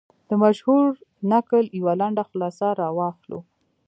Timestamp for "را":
2.79-2.87